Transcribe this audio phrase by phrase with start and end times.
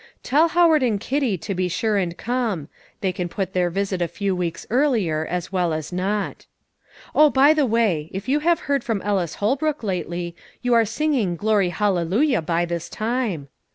[0.23, 2.69] "Tell Howard and Kitty to be sure and come;
[3.01, 6.47] they can put their visit a few weeks earlier as well as not.
[7.13, 11.35] "Oh, by the way, if you have heard from Ellis Holbrook lately, you are singing
[11.35, 13.47] 'Glory Hallelujah' by this time!